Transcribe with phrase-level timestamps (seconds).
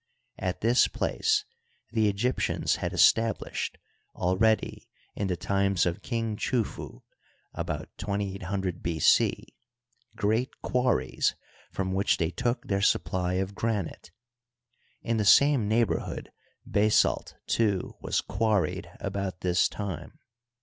[0.39, 1.45] At this place
[1.91, 3.77] the Egyptians had established,
[4.15, 7.03] already in the times of King Chufu
[7.53, 8.97] (about 2800 B.
[8.97, 9.45] C),
[10.15, 11.35] great quarries
[11.71, 14.09] from which they took their supply of granite.
[15.03, 16.31] In the same neighborhood
[16.65, 20.17] basalt, too, was quarried about this time.